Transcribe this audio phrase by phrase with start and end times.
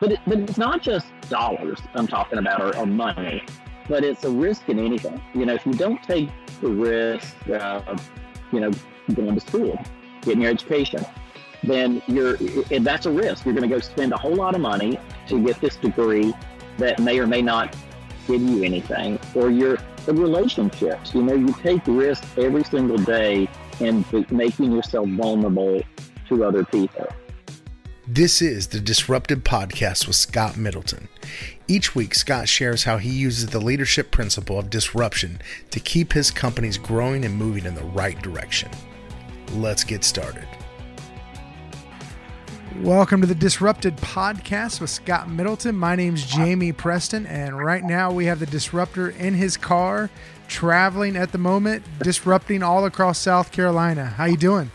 [0.00, 3.44] but it, but it's not just dollars I'm talking about or, or money,
[3.88, 5.20] but it's a risk in anything.
[5.34, 6.30] You know, if you don't take
[6.60, 8.10] the risk of,
[8.52, 8.70] you know,
[9.14, 9.78] going to school,
[10.22, 11.04] getting your education,
[11.62, 12.36] then you're
[12.70, 13.44] and that's a risk.
[13.44, 16.32] You're going to go spend a whole lot of money to get this degree
[16.78, 17.76] that may or may not
[18.26, 21.14] give you anything, or your the relationships.
[21.14, 23.48] You know, you take risks every single day
[23.80, 25.82] and making yourself vulnerable
[26.28, 27.06] to other people.
[28.12, 31.06] This is the Disrupted Podcast with Scott Middleton.
[31.68, 35.40] Each week, Scott shares how he uses the leadership principle of disruption
[35.70, 38.68] to keep his companies growing and moving in the right direction.
[39.52, 40.48] Let's get started.
[42.80, 45.76] Welcome to the Disrupted Podcast with Scott Middleton.
[45.76, 50.10] My name's Jamie Preston, and right now we have the Disruptor in his car,
[50.48, 54.06] traveling at the moment, disrupting all across South Carolina.
[54.06, 54.72] How you doing?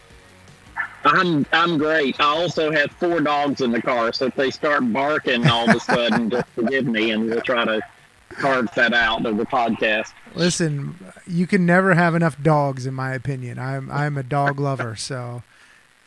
[1.06, 2.20] I'm I'm great.
[2.20, 5.76] I also have four dogs in the car, so if they start barking all of
[5.76, 7.80] a sudden, just forgive me, and we'll try to
[8.30, 10.14] carve that out of the podcast.
[10.34, 13.60] Listen, you can never have enough dogs, in my opinion.
[13.60, 15.44] I'm I'm a dog lover, so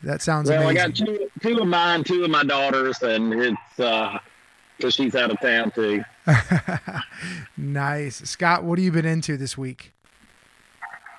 [0.02, 0.78] that sounds well, amazing.
[0.78, 4.18] I got two, two of mine, two of my daughters, and it's uh,
[4.88, 6.02] she's out of town too.
[7.56, 8.64] nice, Scott.
[8.64, 9.92] What have you been into this week?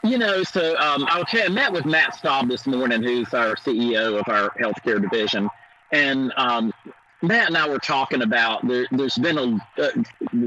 [0.03, 4.29] You know, so um, I met with Matt Staub this morning, who's our CEO of
[4.29, 5.49] our healthcare division,
[5.91, 6.73] and um,
[7.21, 9.89] Matt and I were talking about there, has been a, uh,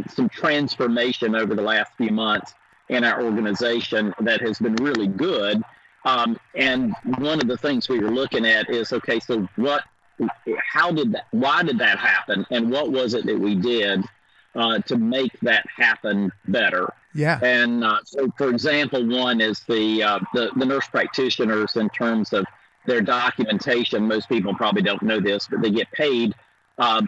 [0.08, 2.55] some transformation over the last few months
[2.89, 5.62] in our organization that has been really good.
[6.05, 9.84] Um, and one of the things we were looking at is okay, so what,
[10.67, 12.47] how did that, why did that happen?
[12.50, 14.03] And what was it that we did
[14.55, 16.92] uh, to make that happen better?
[17.15, 17.39] Yeah.
[17.43, 22.33] And uh, so, for example, one is the, uh, the, the nurse practitioners in terms
[22.33, 22.47] of
[22.87, 24.09] their documentation.
[24.09, 26.35] Most people probably don't know this, but they get paid
[26.79, 27.03] uh,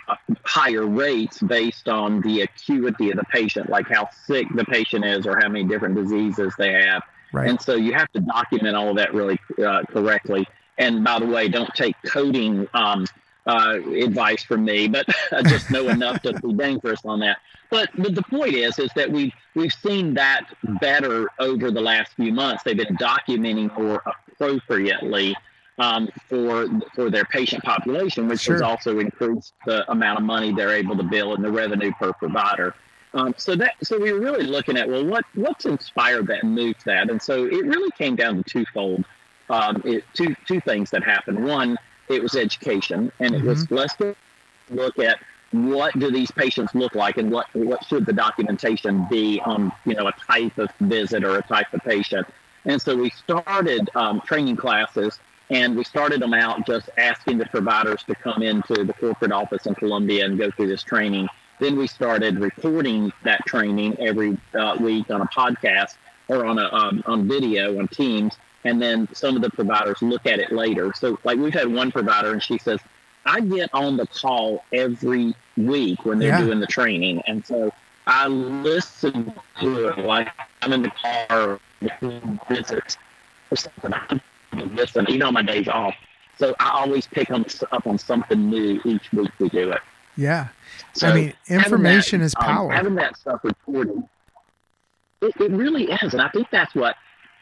[0.44, 5.27] higher rates based on the acuity of the patient, like how sick the patient is
[5.27, 7.02] or how many different diseases they have.
[7.33, 7.48] Right.
[7.48, 10.46] And so you have to document all of that really uh, correctly.
[10.78, 13.07] And by the way, don't take coding um,
[13.46, 17.38] uh, advice from me, but I just know enough to be dangerous on that.
[17.70, 20.46] But but the point is is that we've we've seen that
[20.80, 22.62] better over the last few months.
[22.62, 25.34] They've been documenting more appropriately
[25.78, 28.54] um, for for their patient population, which sure.
[28.54, 32.12] has also increased the amount of money they're able to bill and the revenue per
[32.12, 32.74] provider.
[33.12, 36.54] Um, so that so we were really looking at well, what what's inspired that and
[36.54, 39.04] moved that, and so it really came down to twofold.
[39.50, 41.44] Um, it, two two things that happened.
[41.44, 41.78] One,
[42.08, 43.46] it was education, and mm-hmm.
[43.46, 43.74] it was mm-hmm.
[43.74, 43.94] let's
[44.70, 45.18] look at
[45.52, 49.94] what do these patients look like, and what what should the documentation be on you
[49.94, 52.26] know a type of visit or a type of patient.
[52.66, 55.18] And so we started um, training classes,
[55.50, 59.66] and we started them out just asking the providers to come into the corporate office
[59.66, 61.28] in Columbia and go through this training
[61.60, 65.96] then we started recording that training every uh, week on a podcast
[66.28, 70.27] or on a um, on video on Teams, and then some of the providers look
[70.27, 70.92] at it later.
[70.95, 72.80] So, like we've had one provider, and she says,
[73.25, 76.41] "I get on the call every week when they're yeah.
[76.41, 77.70] doing the training, and so
[78.07, 80.29] I listen to it like
[80.63, 82.97] I'm in the car between visits
[83.51, 83.92] or something.
[83.92, 84.20] I
[84.75, 85.95] listen, even on my days off.
[86.39, 89.81] So I always pick up on something new each week we do it.
[90.17, 90.48] Yeah.
[90.92, 92.70] So I mean, information that, is um, power.
[92.70, 94.02] Um, having that stuff recorded,
[95.23, 96.96] it, it, really is, and I think that's what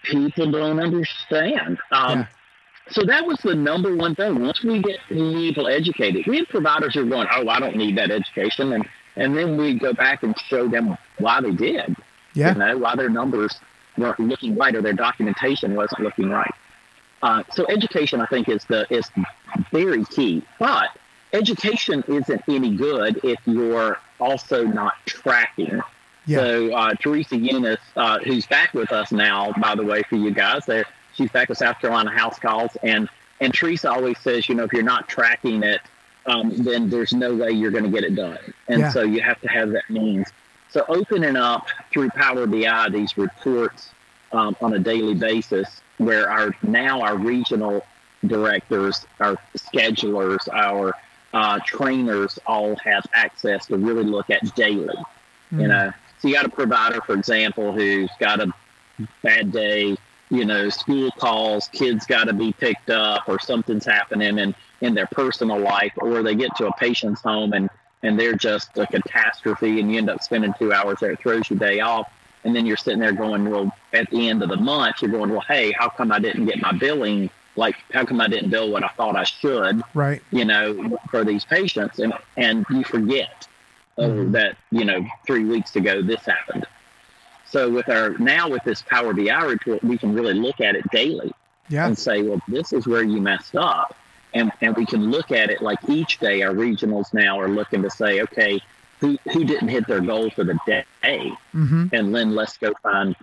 [0.04, 1.78] people don't understand.
[1.90, 2.26] Um, yeah.
[2.90, 4.40] So that was the number one thing.
[4.40, 7.96] Once we get people educated, we have providers who are going, "Oh, I don't need
[7.96, 8.86] that education," and
[9.16, 11.96] and then we go back and show them why they did.
[12.34, 12.52] Yeah.
[12.52, 13.54] You know, why their numbers
[13.96, 16.52] weren't looking right or their documentation wasn't looking right.
[17.22, 19.10] Uh, so education, I think, is the is
[19.70, 20.42] very key.
[20.58, 20.90] But
[21.32, 25.80] education isn't any good if you're also not tracking.
[26.26, 26.38] Yeah.
[26.38, 30.30] So uh, Teresa Eunice, uh, who's back with us now, by the way, for you
[30.30, 33.08] guys, there she's back with South Carolina House Calls, and
[33.40, 35.80] and Teresa always says, you know, if you're not tracking it,
[36.26, 38.38] um, then there's no way you're going to get it done,
[38.68, 38.90] and yeah.
[38.90, 40.28] so you have to have that means.
[40.68, 43.90] So opening up through Power BI these reports
[44.32, 47.84] um, on a daily basis, where our now our regional
[48.26, 50.94] directors, our schedulers, our
[51.34, 54.94] uh, trainers all have access to really look at daily.
[55.52, 55.60] Mm.
[55.60, 55.92] You know,
[56.22, 58.52] so you got a provider, for example, who's got a
[59.22, 59.96] bad day.
[60.30, 64.94] You know, school calls, kids got to be picked up, or something's happening in in
[64.94, 67.68] their personal life, or they get to a patient's home and
[68.04, 71.10] and they're just a catastrophe, and you end up spending two hours there.
[71.10, 72.10] It throws your day off,
[72.44, 75.30] and then you're sitting there going, well, at the end of the month, you're going,
[75.30, 78.70] well, hey, how come I didn't get my billing like how come I didn't bill
[78.70, 80.22] what I thought I should, right?
[80.30, 83.41] You know, for these patients, and and you forget
[83.98, 84.32] mm-hmm.
[84.32, 86.66] that you know three weeks ago this happened.
[87.46, 90.90] So with our now with this Power BI report, we can really look at it
[90.90, 91.32] daily
[91.68, 91.86] yeah.
[91.86, 93.94] and say, well, this is where you messed up,
[94.34, 96.42] and and we can look at it like each day.
[96.42, 98.60] Our regionals now are looking to say, okay,
[99.00, 101.88] who who didn't hit their goal for the day, mm-hmm.
[101.92, 103.14] and then let's go find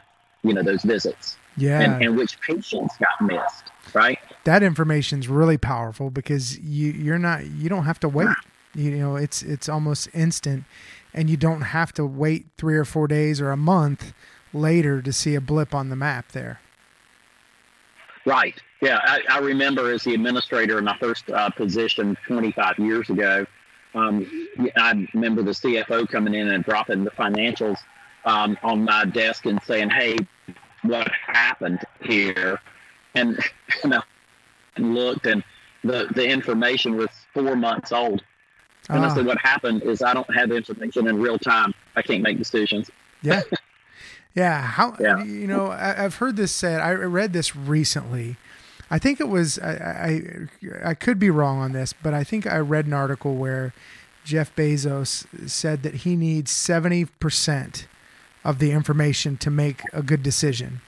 [0.43, 5.27] you know those visits yeah and, and which patients got missed right that information is
[5.27, 8.29] really powerful because you you're not you don't have to wait
[8.79, 10.63] you know it's it's almost instant
[11.13, 14.13] and you don't have to wait three or four days or a month
[14.53, 16.59] later to see a blip on the map there
[18.25, 23.09] right yeah i, I remember as the administrator in my first uh, position 25 years
[23.09, 23.45] ago
[23.95, 24.25] um,
[24.77, 27.77] i remember the cfo coming in and dropping the financials
[28.25, 30.17] um, on my desk and saying, "Hey,
[30.83, 32.59] what happened here?"
[33.15, 33.39] And,
[33.83, 34.01] and I
[34.77, 35.43] looked, and
[35.83, 38.23] the the information was four months old.
[38.89, 39.23] Said, ah.
[39.23, 41.73] "What happened is I don't have information in real time.
[41.95, 42.89] I can't make decisions."
[43.21, 43.41] Yeah,
[44.35, 44.61] yeah.
[44.61, 45.23] How yeah.
[45.23, 45.69] you know?
[45.69, 46.81] I, have heard this said.
[46.81, 48.37] I read this recently.
[48.89, 49.59] I think it was.
[49.59, 50.47] I,
[50.83, 53.73] I I could be wrong on this, but I think I read an article where
[54.23, 57.87] Jeff Bezos said that he needs seventy percent
[58.43, 60.81] of the information to make a good decision.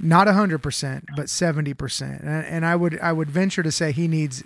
[0.00, 2.20] Not 100%, but 70%.
[2.20, 4.44] And, and I would I would venture to say he needs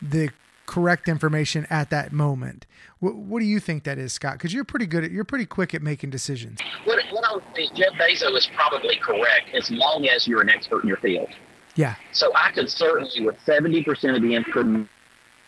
[0.00, 0.30] the
[0.68, 2.66] correct information at that moment.
[3.00, 4.34] What, what do you think that is, Scott?
[4.34, 6.60] Because you're pretty good at you're pretty quick at making decisions.
[6.84, 10.50] What, what I would think Jeff Bezos is probably correct as long as you're an
[10.50, 11.28] expert in your field.
[11.74, 11.96] Yeah.
[12.12, 14.88] So I could certainly, with seventy percent of the information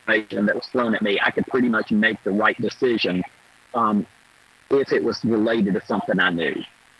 [0.08, 3.22] that was thrown at me, I could pretty much make the right decision.
[3.74, 4.06] Um,
[4.70, 6.54] if it was related to something I knew.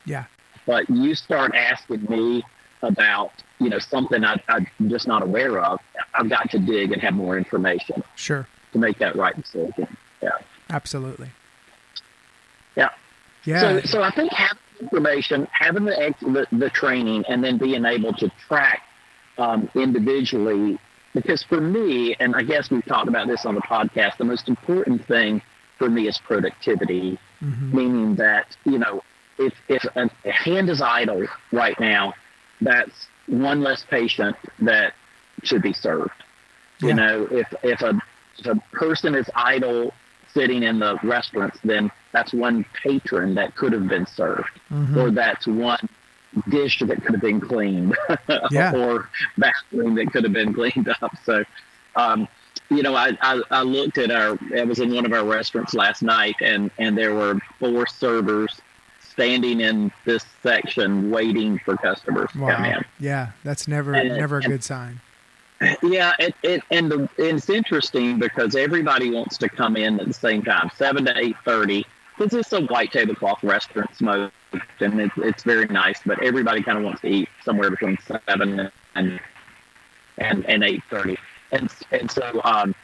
[0.05, 0.25] Yeah.
[0.67, 2.43] But you start asking me
[2.82, 5.81] about, you know, something I, I'm just not aware of,
[6.15, 8.03] I've got to dig and have more information.
[8.17, 8.47] Sure.
[8.73, 9.97] To make that right decision.
[10.23, 10.31] Yeah.
[10.69, 11.31] Absolutely.
[12.77, 12.91] Yeah.
[13.44, 13.61] Yeah.
[13.61, 18.12] So, so I think having information, having the, the, the training, and then being able
[18.15, 18.83] to track
[19.38, 20.79] um, individually,
[21.15, 24.49] because for me, and I guess we've talked about this on the podcast, the most
[24.49, 25.43] important thing
[25.79, 27.76] for me is productivity mm-hmm.
[27.76, 29.03] meaning that you know
[29.38, 32.12] if if a hand is idle right now,
[32.61, 34.95] that's one less patient that
[35.43, 36.11] should be served.
[36.81, 36.89] Yeah.
[36.89, 38.01] You know, if if a
[38.39, 39.93] if a person is idle
[40.33, 44.99] sitting in the restaurants, then that's one patron that could have been served, mm-hmm.
[44.99, 45.89] or that's one
[46.49, 47.97] dish that could have been cleaned,
[48.51, 48.73] yeah.
[48.75, 51.12] or bathroom that could have been cleaned up.
[51.25, 51.45] So,
[51.97, 52.29] um,
[52.71, 55.75] you know, I, I, I, looked at our, I was in one of our restaurants
[55.75, 58.61] last night and, and there were four servers
[59.11, 62.49] standing in this section waiting for customers wow.
[62.49, 62.85] to come in.
[62.99, 63.33] Yeah.
[63.45, 65.01] That's never, and, never a and, good sign.
[65.83, 66.15] Yeah.
[66.19, 70.43] It, it, and the, it's interesting because everybody wants to come in at the same
[70.43, 71.85] time, seven to 8.30.
[72.19, 74.33] This is a white tablecloth restaurant smoke
[74.81, 78.71] and it's, it's very nice, but everybody kind of wants to eat somewhere between seven
[78.95, 79.21] and,
[80.19, 81.17] and, and 8.30
[81.53, 82.75] and and so um,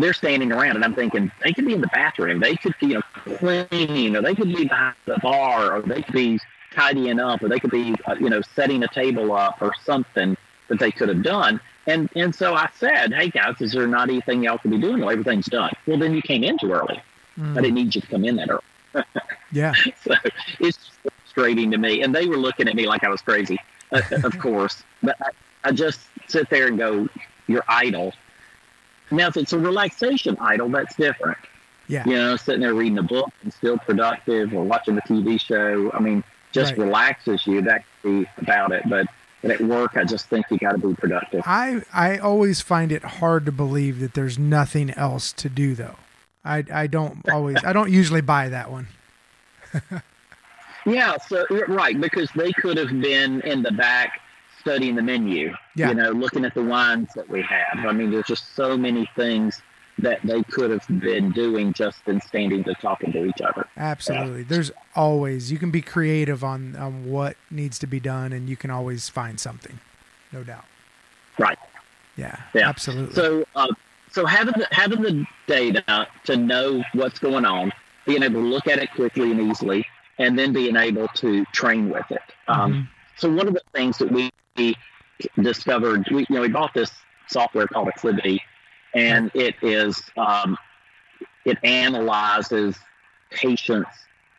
[0.00, 2.88] they're standing around, and I'm thinking they could be in the bathroom, they could be
[2.88, 6.38] you know cleaning, or they could be behind the bar, or they could be
[6.72, 10.36] tidying up, or they could be uh, you know setting a table up, or something
[10.68, 11.60] that they could have done.
[11.86, 15.00] And and so I said, hey guys, is there not anything y'all could be doing?
[15.00, 15.72] Well, everything's done.
[15.86, 17.02] Well, then you came in too early.
[17.38, 17.56] Mm.
[17.56, 19.04] I didn't need you to come in that early.
[19.52, 19.74] yeah.
[20.04, 20.14] So
[20.60, 23.58] it's frustrating to me, and they were looking at me like I was crazy,
[23.92, 24.82] uh, of course.
[25.02, 25.30] But I,
[25.68, 27.08] I just sit there and go,
[27.46, 28.12] you're idle.
[29.10, 31.38] Now, if it's a relaxation idle, that's different.
[31.88, 32.04] Yeah.
[32.06, 35.90] You know, sitting there reading a book and still productive or watching a TV show.
[35.92, 36.86] I mean, just right.
[36.86, 37.62] relaxes you.
[37.62, 38.88] That could be about it.
[38.88, 39.06] But,
[39.42, 41.42] but at work, I just think you got to be productive.
[41.46, 45.96] I, I always find it hard to believe that there's nothing else to do, though.
[46.44, 48.86] I, I don't always, I don't usually buy that one.
[50.86, 51.16] yeah.
[51.18, 52.00] So, right.
[52.00, 54.20] Because they could have been in the back
[54.60, 55.88] studying the menu, yeah.
[55.88, 57.86] you know, looking at the wines that we have.
[57.86, 59.60] I mean, there's just so many things
[59.98, 63.66] that they could have been doing just in standing to talking to each other.
[63.76, 64.40] Absolutely.
[64.40, 64.46] Yeah.
[64.48, 68.56] There's always, you can be creative on, on what needs to be done and you
[68.56, 69.78] can always find something,
[70.32, 70.64] no doubt.
[71.38, 71.58] Right.
[72.16, 72.68] Yeah, yeah.
[72.68, 73.14] absolutely.
[73.14, 73.68] So, uh,
[74.10, 77.72] so having the, having the data to know what's going on,
[78.06, 79.86] being able to look at it quickly and easily,
[80.18, 82.22] and then being able to train with it.
[82.48, 82.82] Um, mm-hmm.
[83.20, 84.30] So one of the things that we
[85.42, 86.90] discovered, we, you know, we bought this
[87.28, 88.40] software called Acclivity,
[88.94, 90.56] and it is um,
[91.44, 92.78] it analyzes
[93.30, 93.90] patients,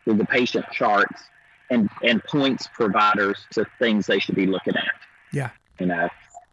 [0.07, 1.21] the patient charts,
[1.69, 4.93] and and points providers to things they should be looking at.
[5.31, 6.09] Yeah, you know,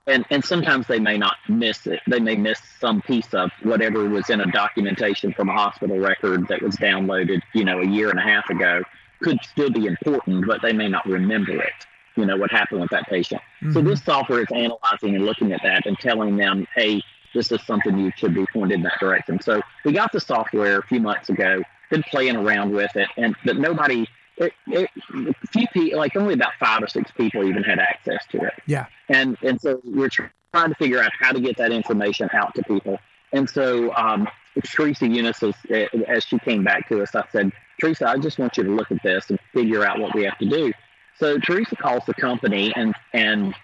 [0.07, 2.01] and and sometimes they may not miss it.
[2.07, 6.47] They may miss some piece of whatever was in a documentation from a hospital record
[6.49, 8.83] that was downloaded, you know, a year and a half ago.
[9.23, 11.73] Could still be important, but they may not remember it.
[12.19, 13.41] You know what happened with that patient.
[13.63, 13.73] Mm-hmm.
[13.73, 17.03] So this software is analyzing and looking at that and telling them, hey,
[17.35, 19.41] this is something you should be pointed in that direction.
[19.41, 23.37] So we got the software a few months ago, been playing around with it, and
[23.45, 24.07] but nobody
[24.37, 24.91] it, it,
[25.51, 28.55] few people, like only about five or six people even had access to it.
[28.67, 28.87] Yeah.
[29.09, 32.63] And and so we're trying to figure out how to get that information out to
[32.63, 32.99] people.
[33.33, 34.29] And so um,
[34.65, 35.55] Teresa Eunice, as,
[36.07, 38.91] as she came back to us, I said, Teresa, I just want you to look
[38.91, 40.73] at this and figure out what we have to do.
[41.19, 43.55] So Teresa calls the company and and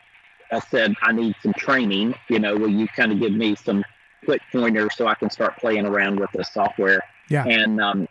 [0.50, 2.14] I said, I need some training.
[2.28, 3.84] You know, will you kind of give me some
[4.24, 7.02] quick pointers so I can start playing around with the software?
[7.28, 7.44] Yeah.
[7.44, 8.08] And um,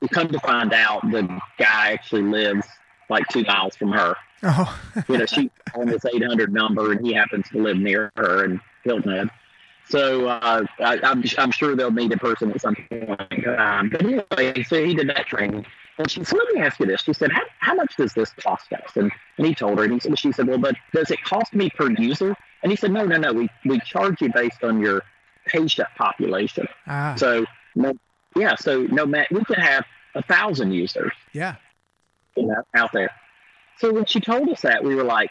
[0.00, 1.22] we come to find out the
[1.58, 2.66] guy actually lives
[3.10, 4.14] like two miles from her.
[4.42, 4.80] Oh.
[5.08, 8.60] you know, she on this 800 number, and he happens to live near her in
[8.84, 9.30] Hilton Head.
[9.88, 13.48] So uh, I, am I'm, I'm sure they'll meet in person at some point.
[13.48, 15.66] Um, but anyway, so he did that training.
[15.98, 17.02] And she said, let me ask you this.
[17.02, 18.96] She said, how, how much does this cost us?
[18.96, 21.52] And, and he told her, and he said, she said, well, but does it cost
[21.52, 22.36] me per user?
[22.62, 23.32] And he said, no, no, no.
[23.32, 25.02] We, we charge you based on your
[25.46, 26.68] patient population.
[26.86, 27.14] Ah.
[27.16, 27.94] So no,
[28.36, 31.12] yeah, so no matter we could have a thousand users.
[31.32, 31.56] Yeah.
[32.36, 33.10] You know, out there.
[33.78, 35.30] So when she told us that, we were like,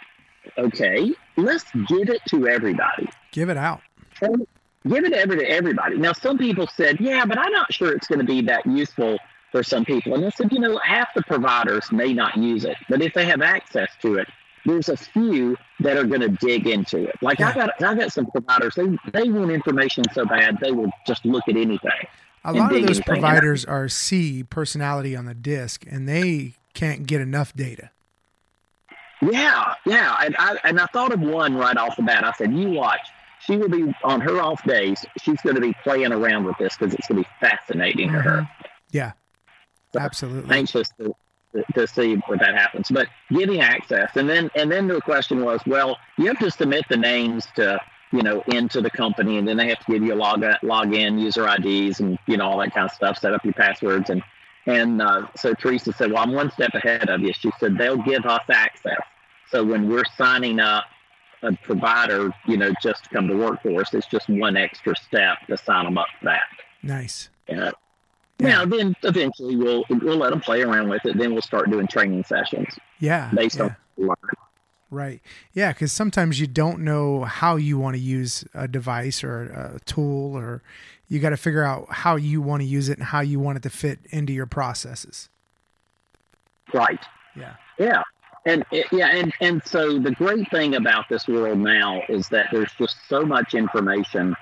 [0.58, 3.10] okay, let's give it to everybody.
[3.32, 3.82] Give it out.
[4.22, 4.48] And
[4.88, 5.98] give it ever to everybody.
[5.98, 9.18] Now, some people said, yeah, but I'm not sure it's going to be that useful
[9.52, 10.14] for some people.
[10.14, 13.26] And I said, you know, half the providers may not use it, but if they
[13.26, 14.28] have access to it,
[14.66, 17.16] there's a few that are going to dig into it.
[17.22, 17.50] Like yeah.
[17.50, 18.76] I got, I got some providers.
[18.76, 21.92] They they want information so bad they will just look at anything.
[22.44, 27.20] A lot of those providers are C personality on the DISC, and they can't get
[27.20, 27.92] enough data.
[29.22, 32.24] Yeah, yeah, and I and I thought of one right off the bat.
[32.24, 33.02] I said, "You watch.
[33.42, 35.06] She will be on her off days.
[35.22, 38.18] She's going to be playing around with this because it's going to be fascinating mm-hmm.
[38.18, 38.66] to her." Mm-hmm.
[38.92, 39.12] Yeah,
[39.94, 40.56] so absolutely.
[40.56, 41.16] Anxious to,
[41.74, 45.62] to see what that happens, but getting access, and then and then the question was,
[45.66, 47.80] well, you have to submit the names to
[48.12, 50.94] you know, into the company, and then they have to give you a log log
[50.94, 53.18] in, user IDs, and you know all that kind of stuff.
[53.18, 54.24] Set up your passwords, and
[54.66, 58.02] and uh, so Teresa said, "Well, I'm one step ahead of you." She said they'll
[58.02, 59.02] give us access.
[59.50, 60.86] So when we're signing up
[61.42, 64.96] a provider, you know, just to come to work for us, it's just one extra
[64.96, 66.48] step to sign them up for that.
[66.84, 67.30] Nice.
[67.48, 67.72] Yeah.
[68.40, 71.18] Now, then eventually we'll we'll let them play around with it.
[71.18, 72.68] Then we'll start doing training sessions.
[73.00, 73.32] Yeah.
[73.34, 73.76] Based yeah.
[73.98, 74.16] on.
[74.90, 75.22] Right.
[75.54, 79.80] Yeah, because sometimes you don't know how you want to use a device or a
[79.86, 80.62] tool, or
[81.10, 83.58] you got to figure out how you want to use it and how you want
[83.58, 85.30] it to fit into your processes.
[86.74, 87.04] Right.
[87.36, 87.56] Yeah.
[87.78, 88.04] Yeah.
[88.46, 92.48] And eh, yeah, and, and so the great thing about this world now is that
[92.52, 94.36] there's just so much information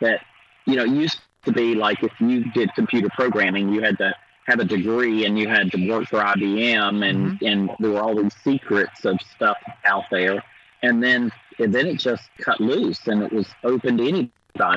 [0.00, 0.20] that,
[0.66, 4.14] you know, used to be like if you did computer programming, you had to
[4.46, 7.46] have a degree and you had to work for IBM and mm-hmm.
[7.46, 10.42] and there were all these secrets of stuff out there.
[10.82, 14.32] And then and then it just cut loose and it was open to anybody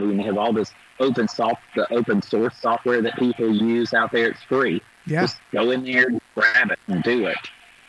[0.06, 4.12] and you have all this open soft the open source software that people use out
[4.12, 4.30] there.
[4.30, 4.82] It's free.
[5.06, 5.22] Yeah.
[5.22, 7.38] Just go in there and grab it and do it.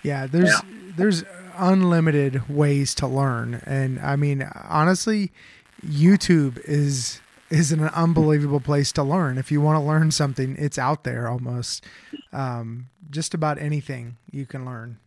[0.02, 0.60] Yeah there's yeah.
[0.96, 1.24] there's
[1.56, 3.62] unlimited ways to learn.
[3.66, 5.32] And i mean honestly
[5.84, 7.20] youtube is
[7.54, 9.38] is an unbelievable place to learn.
[9.38, 11.84] If you want to learn something, it's out there almost.
[12.32, 14.98] Um, just about anything you can learn.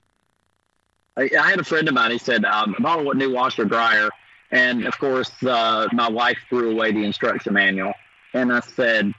[1.17, 2.11] I, I had a friend of mine.
[2.11, 4.09] He said, um, "I bought a new washer dryer,"
[4.51, 7.93] and of course, uh, my wife threw away the instruction manual.
[8.33, 9.13] And I said,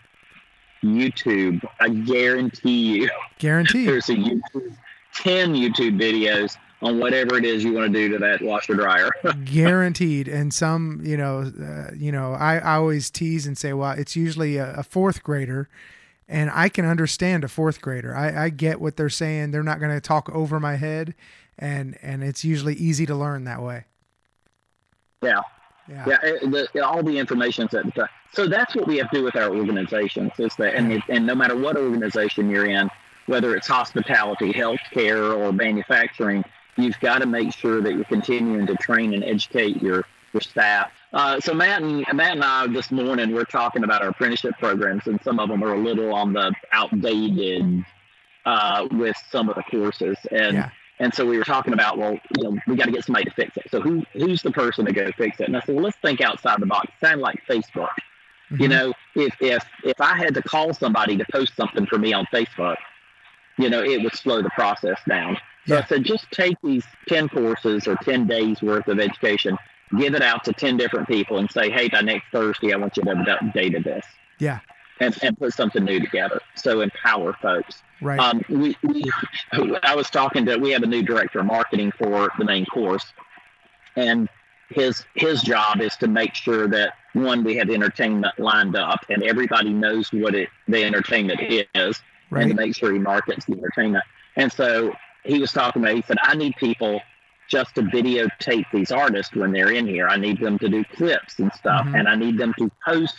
[0.83, 4.77] "YouTube, I guarantee you, guarantee there's a YouTube,
[5.13, 9.11] ten YouTube videos on whatever it is you want to do to that washer dryer.
[9.45, 10.29] Guaranteed.
[10.29, 14.15] And some, you know, uh, you know, I, I always tease and say, well, it's
[14.15, 15.69] usually a, a fourth grader.
[16.29, 18.15] And I can understand a fourth grader.
[18.15, 19.51] I, I get what they're saying.
[19.51, 21.15] They're not going to talk over my head,
[21.59, 23.87] and and it's usually easy to learn that way.
[25.23, 25.41] Yeah,
[25.89, 26.05] yeah.
[26.07, 28.11] yeah it, the, all the information's at the top.
[28.35, 30.33] So that's what we have to do with our organizations.
[30.37, 32.91] Is that, and and no matter what organization you're in,
[33.25, 36.45] whether it's hospitality, healthcare, or manufacturing,
[36.79, 40.91] you've got to make sure that you're continuing to train and educate your your staff.
[41.13, 45.07] Uh, so Matt and Matt and I this morning we're talking about our apprenticeship programs,
[45.07, 47.85] and some of them are a little on the outdated
[48.45, 50.71] uh, with some of the courses, and yeah.
[50.99, 53.31] and so we were talking about well, you know, we got to get somebody to
[53.33, 53.71] fix it.
[53.71, 55.49] So who who's the person to go fix it?
[55.49, 56.93] And I said, well, let's think outside the box.
[57.01, 57.89] Sound like Facebook.
[58.51, 58.63] Mm-hmm.
[58.63, 62.13] You know, if if if I had to call somebody to post something for me
[62.13, 62.77] on Facebook,
[63.59, 65.37] you know, it would slow the process down.
[65.69, 65.83] So yeah.
[65.85, 69.59] I said, just take these 10 courses or 10 days worth of education,
[69.99, 72.97] give it out to 10 different people and say, hey, by next Thursday, I want
[72.97, 74.07] you to have updated this.
[74.39, 74.61] Yeah.
[75.01, 76.41] And, and put something new together.
[76.57, 77.83] So empower folks.
[78.01, 78.19] Right.
[78.19, 79.05] Um, we, we,
[79.83, 83.05] I was talking to, we have a new director of marketing for the main course.
[83.95, 84.29] And
[84.71, 89.23] his his job is to make sure that one we have entertainment lined up and
[89.23, 91.41] everybody knows what it the entertainment
[91.75, 92.43] is right.
[92.43, 94.05] and to make sure he markets the entertainment
[94.37, 94.93] and so
[95.29, 97.01] he was talking about he said i need people
[97.49, 101.39] just to videotape these artists when they're in here i need them to do clips
[101.39, 101.99] and stuff Mhm.
[102.01, 103.17] and i need them to post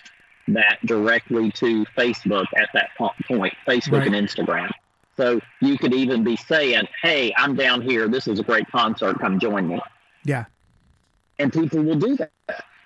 [0.49, 4.13] that directly to facebook at that point facebook Right.
[4.13, 4.69] and instagram
[5.15, 9.19] so you could even be saying hey i'm down here this is a great concert
[9.19, 9.79] come join me
[10.25, 10.45] Yeah.
[11.39, 12.31] and people will do that.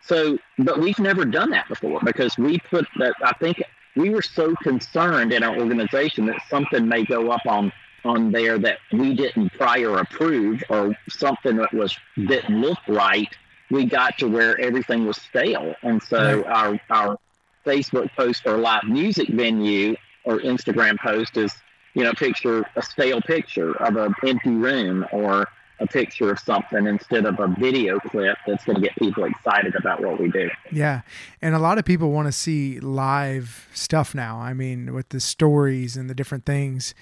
[0.06, 3.16] So, but we've never done that before because we put that.
[3.24, 3.64] I think
[3.96, 7.72] we were so concerned in our organization that something may go up on
[8.06, 13.34] on there that we didn't prior approve or something that was didn't look right.
[13.72, 17.18] We got to where everything was stale, and so our our
[17.66, 19.96] Facebook post or live music venue
[20.26, 21.54] or Instagram post is
[21.94, 25.48] you know picture a stale picture of an empty room or
[25.80, 29.76] a picture of something instead of a video clip that's going to get people excited
[29.76, 30.50] about what we do.
[30.72, 31.02] Yeah.
[31.42, 34.38] And a lot of people want to see live stuff now.
[34.38, 36.94] I mean, with the stories and the different things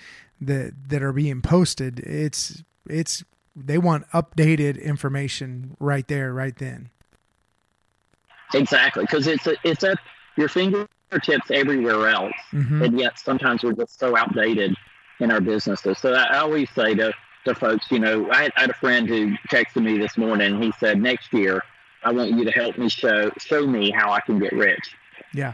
[0.42, 3.24] that that are being posted, it's it's
[3.56, 6.90] they want updated information right there, right then.
[8.54, 9.98] Exactly, because it's a, it's at
[10.36, 14.76] your fingertips everywhere else, hmm and yet sometimes we're just so outdated
[15.20, 15.98] in our businesses.
[16.00, 17.14] So I, I always say to
[17.46, 20.62] to folks, you know, I had, I had a friend who texted me this morning.
[20.62, 21.62] He said, "Next year,
[22.04, 24.96] I want you to help me show show me how I can get rich."
[25.34, 25.54] Yeah.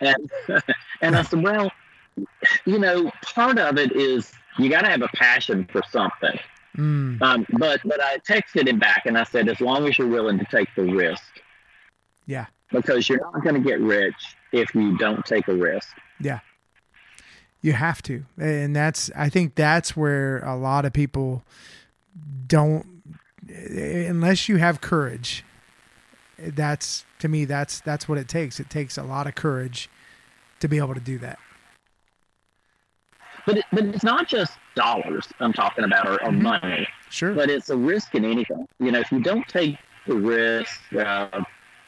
[0.00, 0.30] And
[1.00, 1.70] and I said, well,
[2.64, 6.38] you know, part of it is you got to have a passion for something.
[6.76, 10.08] Mm, Um, but but I texted him back and I said, as long as you're
[10.08, 11.22] willing to take the risk,
[12.26, 12.46] yeah.
[12.70, 15.88] because you're not going to get rich if you don't take a risk.
[16.18, 16.40] Yeah.
[17.60, 18.24] You have to.
[18.38, 21.44] And that's I think that's where a lot of people
[22.46, 22.86] don't
[23.48, 25.44] unless you have courage.
[26.38, 28.58] That's to me that's that's what it takes.
[28.58, 29.90] It takes a lot of courage
[30.60, 31.38] to be able to do that.
[33.46, 36.42] But it, but it's not just dollars I'm talking about or, or Mhm.
[36.42, 37.34] money, Sure.
[37.34, 38.66] but it's a risk in anything.
[38.78, 41.44] You know, if you don't take the risk of,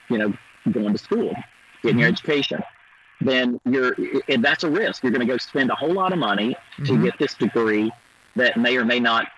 [0.08, 0.32] you know,
[0.70, 1.34] going to school,
[1.82, 2.12] getting your Mhm.
[2.12, 2.62] education,
[3.20, 3.96] then you're
[4.28, 5.02] and that's a risk.
[5.02, 7.02] You're going to go spend a whole lot of money to Mhm.
[7.02, 7.92] get this degree
[8.36, 9.30] that may or may not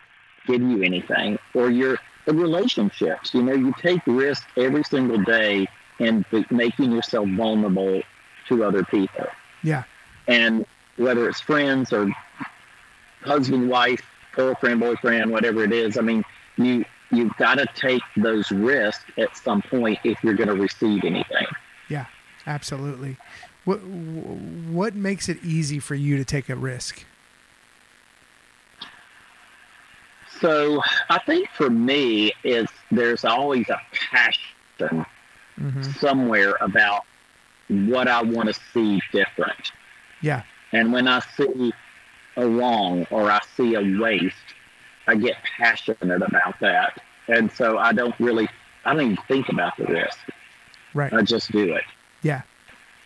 [0.47, 3.35] give you anything, or your relationships.
[3.35, 5.67] You know, you take risk every single day
[6.01, 8.03] and making yourself vulnerable
[8.49, 9.27] to other people.
[9.63, 9.85] Yeah.
[10.29, 12.11] And whether it's friends or
[13.23, 16.25] husband, wife, girlfriend, boyfriend, whatever it is, I mean,
[16.57, 21.05] you you've got to take those risks at some point if you're going to receive
[21.05, 21.47] anything.
[21.89, 22.07] Yeah,
[22.47, 23.17] absolutely.
[23.65, 27.05] What what makes it easy for you to take a risk?
[30.41, 33.81] So I think for me, is there's always a
[34.11, 35.07] passion
[35.57, 37.05] hmm somewhere about
[37.69, 39.73] what I want to see different.
[40.21, 40.43] Yeah.
[40.77, 41.73] And when I see
[42.37, 44.37] a wrong or I see a waste,
[45.07, 47.01] I get passionate about that.
[47.29, 48.47] And so I don't really,
[48.85, 50.19] I don't even think about the risk.
[50.93, 51.13] Right.
[51.15, 51.85] I just do it.
[52.23, 52.43] Yeah,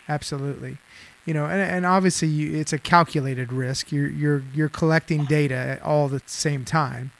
[0.09, 0.79] absolutely.
[1.25, 3.91] You know, and, and obviously you, it's a calculated risk.
[3.91, 7.11] You're you're you're collecting data at all the same time.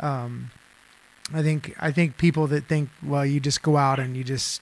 [0.00, 0.50] Um,
[1.32, 4.60] I think I think people that think well, you just go out and you just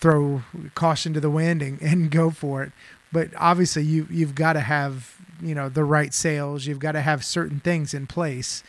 [0.00, 0.42] throw
[0.74, 2.72] caution to the wind and, and go for it.
[3.12, 6.66] But obviously you you've got to have you know the right sales.
[6.66, 8.62] You've got to have certain things in place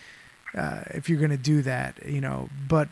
[0.55, 2.05] uh, if you're going to do that.
[2.05, 2.89] You know, but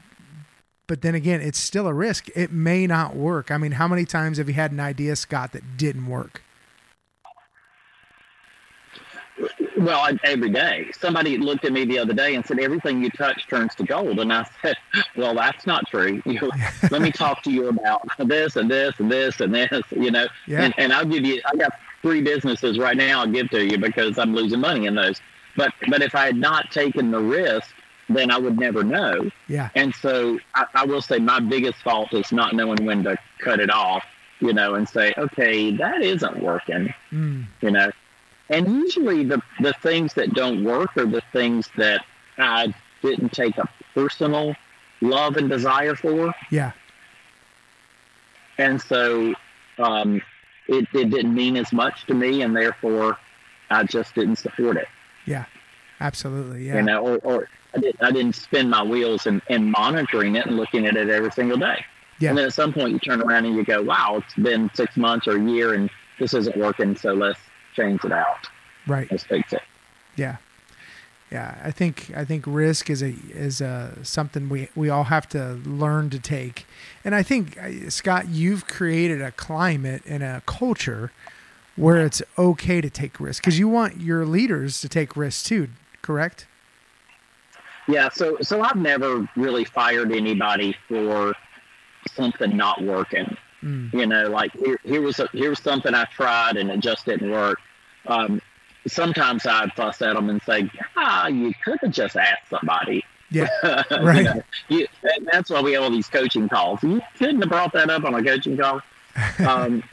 [0.88, 2.30] but then again, it's still a risk.
[2.36, 3.52] It may not work.
[3.52, 6.42] I mean, how many times have you had an idea, Scott, that didn't work?
[9.80, 10.92] Well, I, every day.
[11.00, 14.20] Somebody looked at me the other day and said, everything you touch turns to gold.
[14.20, 14.76] And I said,
[15.18, 16.22] well, that's not true.
[16.30, 16.52] You know,
[16.92, 20.28] let me talk to you about this and this and this and this, you know,
[20.48, 20.64] Yeah.
[20.64, 23.78] and, and I'll give you, I got three businesses right now I'll give to you
[23.78, 25.20] because I'm losing money in those.
[25.58, 27.70] But, but if I had not taken the risk,
[28.10, 29.30] then I would never know.
[29.48, 29.70] Yeah.
[29.76, 33.60] And so I, I will say my biggest fault is not knowing when to cut
[33.60, 34.04] it off,
[34.40, 37.92] you know, and say, okay, that isn't working Mm, you know.
[38.50, 42.04] And usually the the things that don't work are the things that
[42.38, 44.56] I didn't take a personal
[45.02, 46.72] love and desire for, yeah.
[48.58, 49.34] and so
[49.78, 50.22] um,
[50.68, 53.18] it it didn't mean as much to me, and therefore
[53.70, 54.88] I just didn't support it.
[55.26, 55.46] Yeah,
[56.00, 56.68] absolutely.
[56.68, 56.76] Yeah.
[56.78, 60.46] You know, or, or I, did, I didn't spin my wheels and, and monitoring it
[60.46, 61.86] and looking at it every single day.
[62.20, 62.30] Yeah.
[62.30, 64.98] And then at some point you turn around and you go, wow, it's been six
[64.98, 67.40] months or a year and this isn't working, so let's
[67.80, 68.48] change it out.
[68.88, 69.10] Right.
[69.12, 69.62] Let's fix it.
[70.16, 70.38] Yeah.
[71.32, 75.30] Yeah, I think I think risk is a is a something we we all have
[75.30, 76.66] to learn to take,
[77.06, 77.56] and I think
[77.90, 81.12] Scott, you've created a climate and a culture
[81.76, 85.68] where it's okay to take risk because you want your leaders to take risks too.
[86.02, 86.48] Correct?
[87.88, 88.10] Yeah.
[88.10, 91.36] So so I've never really fired anybody for
[92.16, 93.38] something not working.
[93.62, 93.94] Mm.
[93.94, 97.06] You know, like here, here was a, here was something I tried and it just
[97.06, 97.60] didn't work.
[98.10, 98.42] Um,
[98.88, 103.48] sometimes I'd fuss at them and say, "Ah, you could have just asked somebody." Yeah,
[103.92, 104.26] You right.
[104.26, 106.82] know, you- and that's why we have all these coaching calls.
[106.84, 108.82] You couldn't have brought that up on a coaching call.
[109.48, 109.84] Um,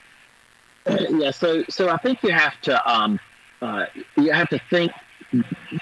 [0.88, 3.18] yeah, so so I think you have to um,
[3.60, 4.92] uh, you have to think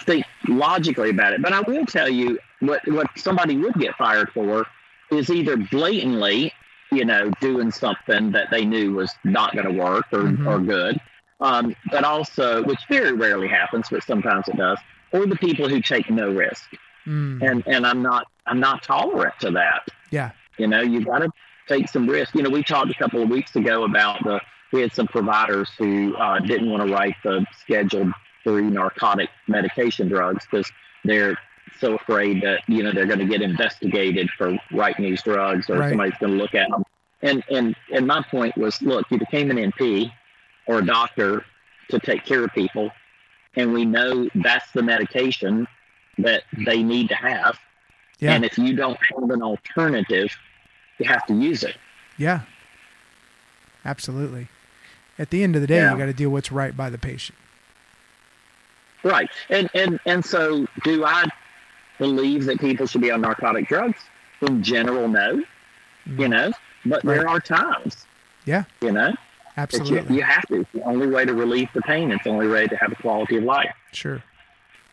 [0.07, 1.43] think logically about it.
[1.43, 4.67] But I will tell you what what somebody would get fired for
[5.11, 6.53] is either blatantly,
[6.91, 10.47] you know, doing something that they knew was not going to work or, Mhm.
[10.47, 10.99] or good,
[11.41, 14.79] um, but also, which very rarely happens, but sometimes it does,
[15.13, 16.65] or the people who take no risk.
[17.07, 17.43] Mm.
[17.49, 19.87] And and I'm not I'm not tolerant to that.
[20.11, 20.31] Yeah.
[20.59, 21.31] You know, you got to
[21.69, 22.35] take some risk.
[22.35, 24.41] You know, we talked a couple of weeks ago about the
[24.73, 30.09] we had some providers who uh, didn't want to write the scheduled three narcotic medication
[30.09, 30.71] drugs because
[31.05, 31.37] they're
[31.79, 35.79] so afraid that you know they're going to get investigated for writing these drugs or
[35.79, 35.91] Right.
[35.91, 36.85] somebody's going to look at them.
[37.23, 40.11] And and and my point was, look, you became an NP
[40.67, 41.45] or a doctor
[41.91, 42.91] to take care of people,
[43.57, 45.67] and we know that's the medication
[46.19, 47.59] that they need to have.
[48.19, 48.35] Yeah.
[48.35, 50.35] And if you don't have an alternative,
[50.99, 51.77] you have to use it.
[52.17, 52.41] Yeah.
[53.85, 54.49] Absolutely.
[55.19, 55.93] At the end of the day, Yeah.
[55.93, 57.39] you got to do what's right by the patient.
[59.03, 59.29] Right.
[59.51, 61.27] And and and so do I
[61.99, 64.01] believe that people should be on narcotic drugs?
[64.41, 65.33] In general, no.
[65.33, 65.45] You
[66.07, 66.31] mm-hmm.
[66.31, 66.53] know,
[66.87, 68.07] but there are times.
[68.47, 68.65] Yeah.
[68.81, 69.15] You know,
[69.57, 70.17] Absolutely.
[70.17, 70.61] you, you have to.
[70.61, 72.11] It's the only way to relieve the pain.
[72.11, 73.75] It's the only way to have a quality of life.
[73.93, 74.23] Sure.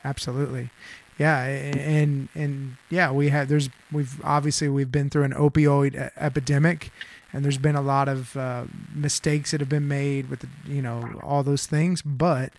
[0.04, 0.69] Absolutely.
[1.17, 6.91] Yeah, and and yeah, we have there's we've obviously we've been through an opioid epidemic
[7.34, 10.82] and there's been a lot of uh, mistakes that have been made with the, you
[10.82, 12.52] know all those things, but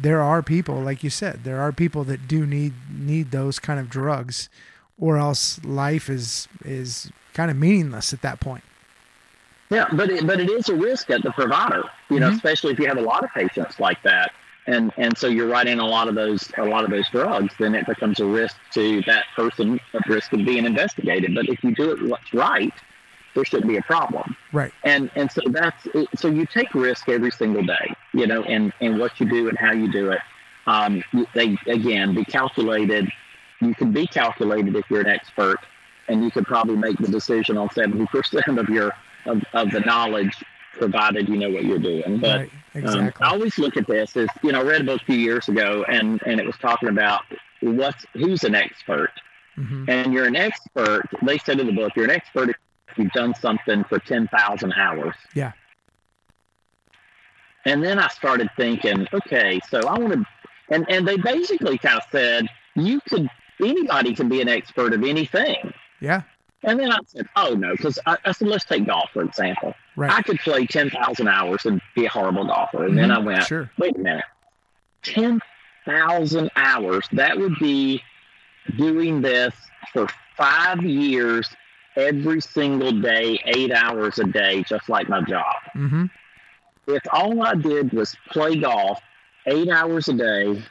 [0.00, 3.80] there are people like you said, there are people that do need need those kind
[3.80, 4.48] of drugs
[5.00, 8.64] or else life is is kind of meaningless at that point.
[9.70, 12.36] Yeah, but it, but it is a risk at the provider, you know, Mhm.
[12.36, 14.32] especially if you have a lot of patients like that,
[14.66, 17.74] and and so you're writing a lot of those a lot of those drugs, then
[17.74, 21.34] it becomes a risk to that person, a risk of being investigated.
[21.34, 22.72] But if you do it what's right,
[23.34, 24.34] there shouldn't be a problem.
[24.52, 24.72] Right.
[24.84, 28.98] And and so that's so you take risk every single day, you know, and and
[28.98, 30.20] what you do and how you do it.
[30.66, 31.02] Um,
[31.34, 33.10] they again be calculated.
[33.60, 35.58] You can be calculated if you're an expert,
[36.08, 38.94] and you could probably make the decision on seventy percent of your
[39.26, 40.34] of, of the knowledge,
[40.72, 42.18] provided you know what you're doing.
[42.18, 42.86] But right.
[42.86, 45.16] um, I always look at this as you know, I read a book a few
[45.16, 47.22] years ago, and and it was talking about
[47.60, 49.10] what's who's an expert,
[49.56, 51.08] hmm and you're an expert.
[51.22, 52.56] They said in the book, you're an expert if
[52.96, 55.14] you've done something for ten thousand hours.
[55.34, 55.52] Yeah.
[57.64, 60.24] And then I started thinking, okay, so I want to,
[60.70, 63.28] and and they basically kind of said you could
[63.60, 65.72] anybody can be an expert of anything.
[66.00, 66.22] Yeah.
[66.64, 69.74] And then I said, oh no, because I, I said let's take golf for example.
[69.96, 70.12] Right.
[70.12, 72.84] I could play ten thousand hours and be a horrible golfer.
[72.86, 73.14] And then Mhm.
[73.16, 73.70] I went, Sure.
[73.78, 74.24] wait a minute,
[75.02, 75.40] ten
[75.84, 77.06] thousand hours.
[77.12, 78.02] That would be
[78.76, 79.54] doing this
[79.92, 81.48] for five years,
[81.96, 85.54] every single day, eight hours a day, just like my job.
[85.72, 86.06] hmm
[86.86, 89.00] If all I did was play golf
[89.46, 90.62] eight hours a day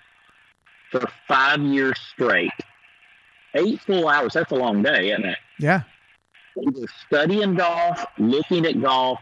[0.91, 2.51] for five years straight,
[3.55, 5.37] eight full hours, that's a long day, isn't it?
[5.59, 5.83] Yeah.
[6.57, 9.19] Either studying golf, looking at golf,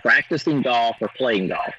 [0.00, 1.72] practicing golf, or playing golf.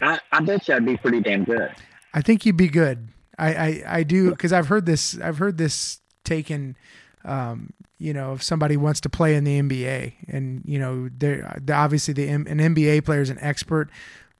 [0.00, 1.70] I, I bet you I'd be pretty damn good.
[2.14, 3.08] I think you'd be good.
[3.38, 5.18] I I, I do because I've heard this.
[5.20, 6.76] I've heard this taken.
[7.24, 11.58] Um, you know, if somebody wants to play in the NBA, and you know, they're
[11.62, 13.90] they're obviously the an NBA player is an expert,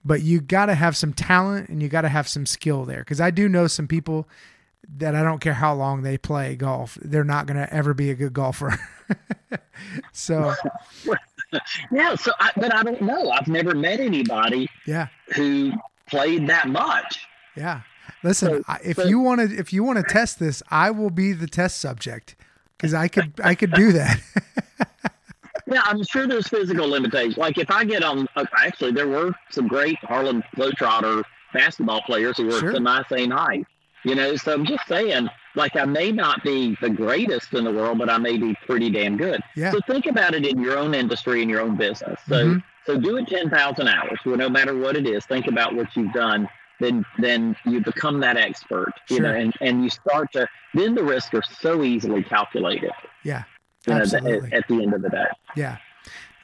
[0.05, 3.01] but you got to have some talent and you got to have some skill there.
[3.01, 4.27] Because I do know some people
[4.97, 8.11] that I don't care how long they play golf, they're not going to ever be
[8.11, 8.79] a good golfer.
[10.13, 10.55] so
[11.93, 13.31] Yeah, so I, but I don't know.
[13.31, 15.73] I've never met anybody yeah, who
[16.09, 17.27] played that much.
[17.57, 17.83] yeah.
[18.23, 21.11] Listen, So- if so- you want to, if you want to test this, I will
[21.11, 22.37] be the test subject
[22.77, 24.21] because I could, I could do that.
[25.67, 27.37] Yeah, I'm sure there's physical limitations.
[27.37, 31.23] Like if I get on, uh, actually, there were some great Harlem Globetrotter
[31.55, 32.73] basketball players who were Sure.
[32.73, 33.65] semi same height.
[34.05, 37.71] You know, so I'm just saying, like I may not be the greatest in the
[37.73, 39.41] world, but I may be pretty damn good.
[39.57, 39.73] Yeah.
[39.73, 42.19] So think about it in your own industry and your own business.
[42.29, 42.63] So Mhm.
[42.87, 44.19] so do it ten thousand hours.
[44.25, 46.49] Well, no matter what it is, think about what you've done.
[46.81, 48.93] Then then you become that expert.
[49.11, 49.27] You Sure.
[49.27, 52.93] know, and, and you start to then the risks are so easily calculated.
[53.23, 53.43] Yeah.
[53.87, 54.53] You know, Absolutely.
[54.53, 55.25] at, at the end of the day.
[55.57, 55.77] Yeah.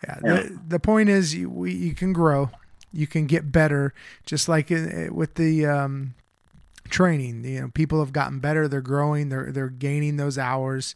[0.06, 0.18] Yeah.
[0.24, 0.32] Yeah.
[0.42, 2.50] The, the point is you, we, you can grow,
[2.92, 3.94] you can get better,
[4.26, 6.14] just like uh, with the um,
[6.90, 8.68] training, you know, people have gotten better.
[8.68, 10.94] They're growing, they're, they're gaining those hours,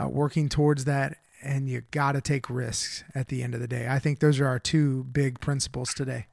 [0.00, 1.18] uh, working towards that.
[1.42, 3.86] And you got to take risks at the end of the day.
[3.88, 6.26] I think those are our two big principles today.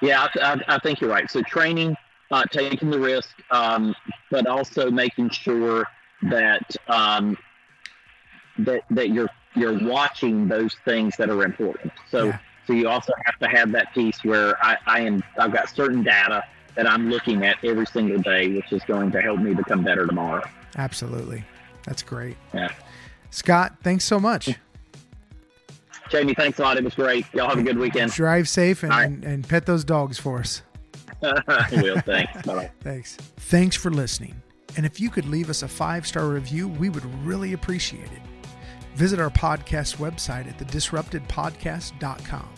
[0.00, 1.28] Yeah, I, I, I think you're right.
[1.30, 1.96] So training,
[2.30, 3.94] uh, taking the risk, um,
[4.30, 5.84] but also making sure
[6.30, 7.36] that um,
[8.58, 11.92] that that you're you're watching those things that are important.
[12.10, 12.38] So Yeah.
[12.66, 16.02] so you also have to have that piece where I, I am I've got certain
[16.02, 16.42] data
[16.76, 20.06] that I'm looking at every single day, which is going to help me become better
[20.06, 20.42] tomorrow.
[20.76, 21.44] Absolutely.
[21.84, 22.36] That's great.
[22.54, 22.72] Yeah.
[23.30, 24.50] Scott, thanks so much.
[26.10, 26.76] Jamie, thanks a lot.
[26.76, 27.26] It was great.
[27.34, 28.12] Y'all have a good weekend.
[28.12, 29.04] Drive safe and, right.
[29.04, 30.62] and, and pet those dogs for us.
[31.22, 32.00] I will.
[32.00, 32.42] Thanks.
[32.46, 32.70] Bye.
[32.80, 33.16] Thanks.
[33.16, 34.40] Thanks for listening.
[34.76, 38.22] And if you could leave us a five star review, we would really appreciate it.
[38.94, 42.48] Visit our podcast website at thedisruptedpodcast.com.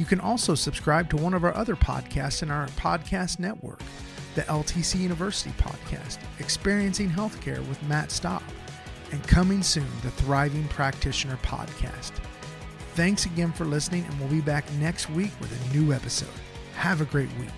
[0.00, 3.82] You can also subscribe to one of our other podcasts in our podcast network,
[4.34, 8.42] the LTC University podcast, Experiencing Healthcare with Matt Staub,
[9.12, 12.12] and coming soon, the Thriving Practitioner podcast.
[12.94, 16.30] Thanks again for listening, and we'll be back next week with a new episode.
[16.76, 17.50] Have a great week.